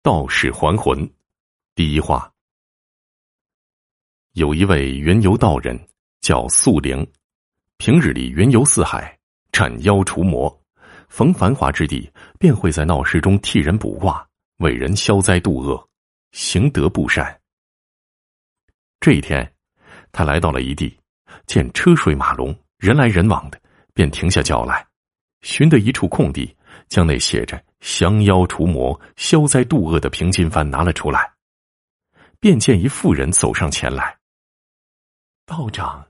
[0.00, 1.10] 道士还魂，
[1.74, 2.32] 第一话。
[4.34, 5.78] 有一位云游道人
[6.20, 7.04] 叫素灵，
[7.78, 9.18] 平日里云游四海，
[9.50, 10.62] 斩妖除魔，
[11.08, 14.24] 逢繁华之地，便会在闹市中替人卜卦，
[14.58, 15.88] 为人消灾度恶，
[16.30, 17.40] 行德布善。
[19.00, 19.52] 这一天，
[20.12, 20.96] 他来到了一地，
[21.46, 23.60] 见车水马龙，人来人往的，
[23.92, 24.86] 便停下脚来，
[25.42, 26.54] 寻得一处空地，
[26.88, 27.62] 将那写着。
[27.80, 31.32] 降妖除魔、消灾度厄的平金幡拿了出来，
[32.40, 34.18] 便见一妇人走上前来。
[35.46, 36.08] 道长，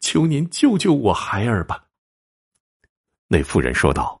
[0.00, 1.84] 求您救救我孩儿吧。
[3.28, 4.18] 那妇人说道。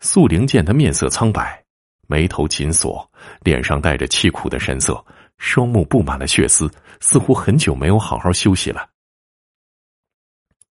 [0.00, 1.64] 素灵见他面色苍白，
[2.06, 5.04] 眉头紧锁，脸上带着凄苦的神色，
[5.38, 6.70] 双目布满了血丝，
[7.00, 8.88] 似乎很久没有好好休息了。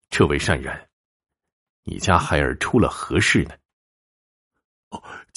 [0.10, 0.88] 这位善人，
[1.84, 3.56] 你家孩儿出了何事呢？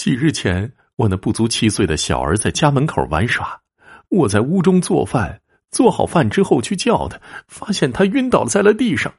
[0.08, 3.60] 几日前，我那不足七岁的小儿在家门口玩耍，
[4.08, 9.12] 我在屋中做饭，做好饭之后去叫他，发现他晕倒在了地上。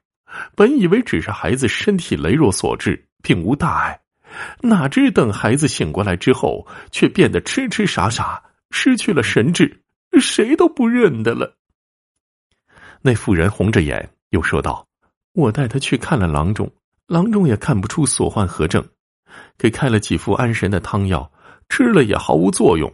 [0.56, 4.00] 本以为只是孩子身体羸弱所致，并无大碍，
[4.62, 9.84] 哪知等孩子醒过来之后，却变得痴痴傻傻，失去了神智，
[10.20, 11.56] 谁都不认得了。
[13.04, 14.88] 那妇人红着眼，又说道
[15.34, 16.68] ：“我带他去看了郎中，
[17.06, 18.84] 郎中也看不出所患何症。”
[19.58, 21.32] 给开了几副安神的汤药，
[21.70, 22.92] 吃了也毫无作用。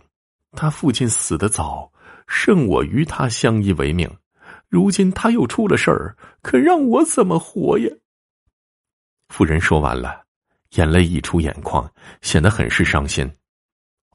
[0.51, 1.91] 他父亲死得早，
[2.27, 4.09] 剩我与他相依为命。
[4.69, 7.89] 如今他又出了事儿，可让我怎么活呀？
[9.29, 10.23] 妇人说完了，
[10.71, 11.89] 眼泪溢出眼眶，
[12.21, 13.29] 显得很是伤心。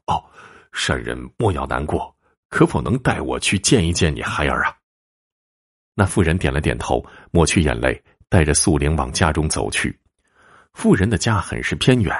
[0.07, 0.23] 哦，
[0.71, 2.15] 善人莫要难过，
[2.49, 4.75] 可否能带我去见一见你孩儿啊？
[5.93, 9.97] 那妇人点了点头，抹去眼泪，带着素玲往家中走去。
[10.73, 12.15] 妇人的家很是偏远。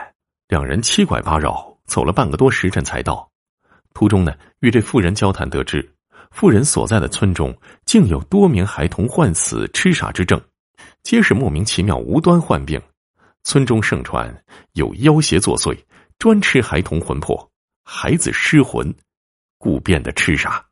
[0.48, 3.30] 两人七拐八绕走了半个多时辰才到，
[3.94, 5.90] 途中呢，与这妇人交谈，得知
[6.32, 10.42] 妇人所在的村中竟有多名孩童患死痴傻之症，
[11.04, 12.82] 皆是莫名其妙无端患病。
[13.44, 14.44] 村中盛传
[14.74, 15.78] 有妖邪作祟，
[16.20, 17.50] 专吃孩童魂魄，
[17.84, 18.94] 孩子失魂，
[19.58, 20.64] 故变得痴傻。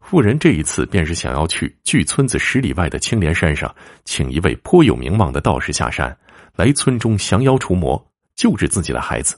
[0.00, 3.74] 妇人这一次便是想要去距村子十里外的青莲山上，
[4.04, 6.16] 请一位颇有名望的道士下山，
[6.54, 8.02] 来村中降妖除魔。
[8.36, 9.34] 救治自己的孩子。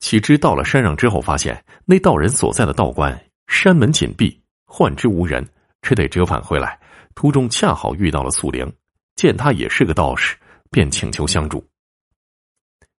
[0.00, 3.16] 岂知到了山上之后，发现那道人所在的道观
[3.46, 5.48] 山门紧闭，唤之无人，
[5.80, 6.76] 只得折返回来。
[7.14, 8.68] 途中恰好遇到了素灵，
[9.14, 10.34] 见他也是个道士，
[10.68, 11.64] 便请求相助。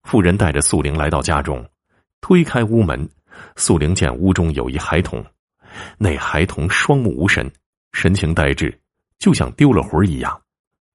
[0.04, 1.70] 妇人带着素灵来到家中，
[2.22, 3.10] 推开屋门，
[3.58, 5.22] 素灵见屋中有一孩童，
[5.98, 7.52] 那孩童双目无神，
[7.92, 8.74] 神情呆滞，
[9.20, 10.42] 就像丢了魂一样，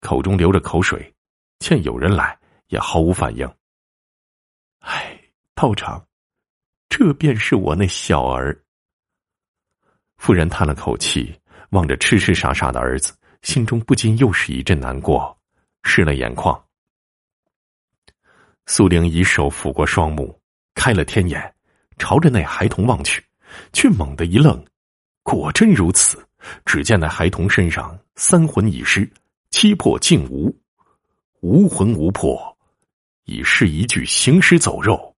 [0.00, 1.12] 口中流着口水，
[1.58, 3.50] 见有人来也毫无反应。
[4.80, 5.18] 唉，
[5.54, 6.06] 道长，
[6.88, 8.56] 这便是我那小儿。
[10.16, 11.38] 妇人叹了口气，
[11.70, 13.12] 望着痴痴傻傻的儿子，
[13.42, 15.36] 心中不禁又是一阵难过，
[15.82, 16.64] 湿了眼眶。
[18.66, 20.40] 苏玲以手抚过双目，
[20.74, 21.54] 开了天眼，
[21.98, 23.24] 朝着那孩童望去，
[23.72, 24.64] 却猛地一愣，
[25.22, 26.22] 果真如此。
[26.64, 29.10] 只见那孩童身上三魂已失，
[29.50, 30.56] 七魄尽无，
[31.46, 32.58] 无魂无魄。
[33.26, 35.14] 已是一具行尸走肉。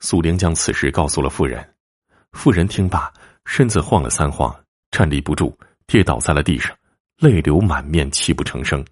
[0.00, 1.74] 苏玲将此事告诉了妇人，
[2.32, 3.10] 妇人听罢，
[3.46, 4.54] 身子晃了三晃，
[4.90, 6.76] 站立不住，跌倒在了地上，
[7.18, 8.84] 泪流满面，泣不成声。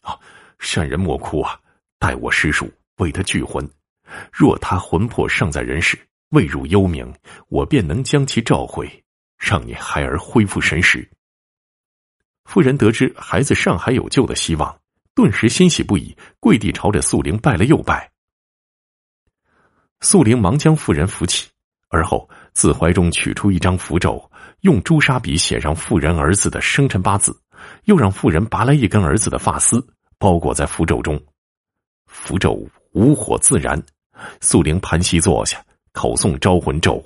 [0.00, 0.18] 啊，
[0.58, 1.60] 善人莫哭啊！
[1.98, 3.68] 待我施术为他聚魂，
[4.32, 5.98] 若他魂魄尚在人世，
[6.30, 7.14] 未入幽冥，
[7.48, 9.04] 我便能将其召回，
[9.38, 11.06] 让你孩儿恢复神识。
[12.48, 14.74] 妇人得知孩子尚还有救的希望。
[15.14, 18.10] 顿时欣喜不已，跪地朝着素灵拜了又拜。
[20.00, 21.46] 素灵忙将妇人扶起，
[21.90, 24.30] 而后自怀中取出一张符咒，
[24.62, 27.38] 用朱砂笔写上妇人儿子的生辰八字，
[27.84, 29.86] 又让妇人拔来一根儿子的发丝，
[30.18, 31.22] 包裹在符咒中。
[32.06, 33.78] 符咒无火自燃，
[34.40, 35.62] 素灵盘膝坐下，
[35.92, 37.04] 口诵招魂咒：“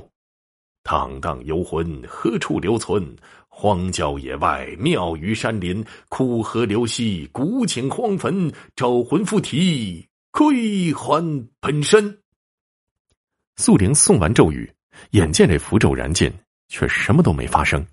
[0.82, 3.16] 荡荡游魂，何处留存？”
[3.54, 12.18] 荒郊野外，庙宇山林，枯河流溪，古井荒坟，招魂附体，归还本身。
[13.56, 14.72] 素灵诵完咒语，
[15.10, 16.32] 眼见这符咒燃尽，
[16.68, 17.86] 却什么都没发生，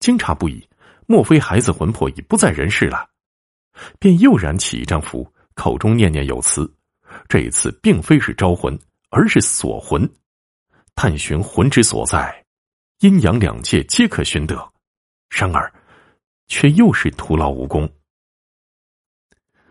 [0.00, 0.66] 惊诧不已。
[1.06, 3.08] 莫非孩子魂魄已不在人世了？
[4.00, 6.68] 便又燃起一张符，口中念念有词。
[7.28, 8.76] 这一次并非是招魂，
[9.10, 10.10] 而是锁魂，
[10.94, 12.44] 探寻魂之所在，
[13.00, 14.72] 阴阳两界皆可寻得。
[15.28, 15.72] 然而，
[16.46, 17.90] 却又是徒劳无功。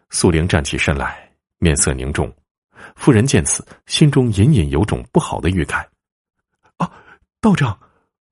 [0.09, 2.31] 素玲站起身来，面色凝重，
[2.95, 5.89] 妇人见此，心中隐隐有种不好的预感。
[6.77, 6.91] 啊，
[7.39, 7.79] 道长，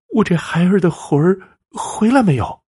[0.09, 1.39] 我这孩儿的魂儿
[1.71, 2.61] 回来没有？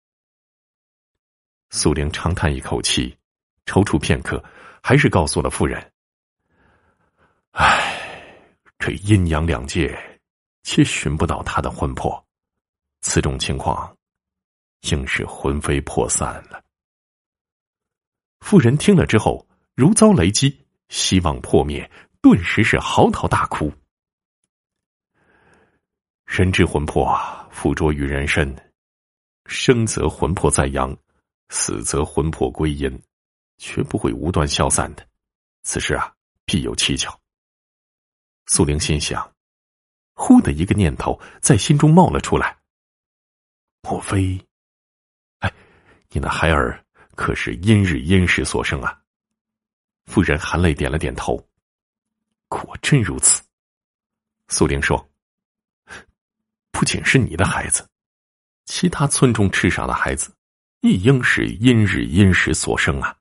[1.71, 3.17] 素玲长叹一口气，
[3.65, 4.43] 踌躇片刻，
[4.83, 5.91] 还是告诉了夫人
[7.51, 7.81] ：“唉，
[8.77, 9.97] 这阴阳两界，
[10.71, 12.25] 却寻不到他的魂魄。
[13.01, 13.93] 此种情况，
[14.89, 16.63] 应是魂飞魄散了。”
[18.39, 19.45] 妇人听了之后，
[19.75, 21.91] 如遭雷击，希望破灭，
[22.21, 23.69] 顿时是嚎啕大哭。
[26.25, 27.19] 人之魂魄
[27.51, 28.55] 附着于人身，
[29.47, 30.97] 生则魂魄在阳。
[31.49, 32.89] 死则魂魄归阴，
[33.57, 35.05] 绝不会无端消散的。
[35.63, 36.15] 此事啊，
[36.45, 37.19] 必有蹊跷。
[38.45, 39.29] 苏玲心想，
[40.23, 42.55] 忽的一个念头在心中冒了出来：
[43.81, 44.39] 莫非？
[45.39, 45.51] 哎，
[46.09, 46.79] 你那孩儿
[47.15, 49.01] 可是阴日阴时所生啊？
[50.05, 51.43] 夫人含泪点了点头。
[52.47, 53.41] 果真如此。
[54.47, 55.09] 苏玲说
[56.69, 57.89] ：“不仅是你的孩子，
[58.65, 60.31] 其他村中吃傻的孩子。”
[60.81, 63.15] 亦应是阴日阴时所生啊！